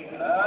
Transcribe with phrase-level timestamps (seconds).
[0.00, 0.39] Yeah.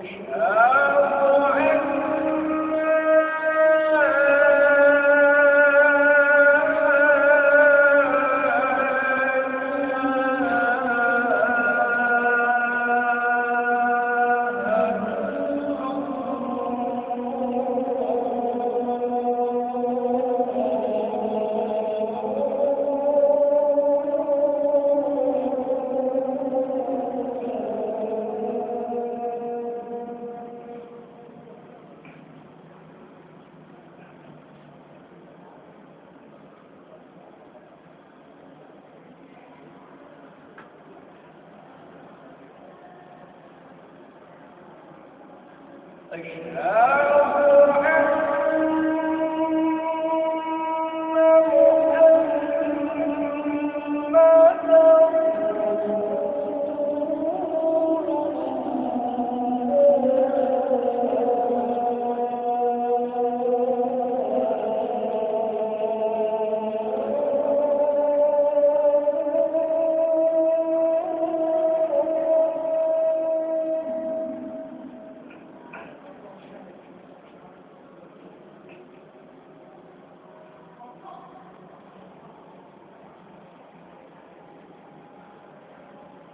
[0.00, 1.17] أشهاد
[46.11, 47.06] أشهد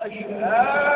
[0.04, 0.93] أشهاد